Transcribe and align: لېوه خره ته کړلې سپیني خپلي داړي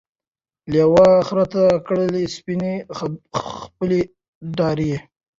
لېوه 0.71 1.07
خره 1.27 1.45
ته 1.53 1.63
کړلې 1.87 2.23
سپیني 2.35 2.75
خپلي 3.43 4.01
داړي 4.57 4.93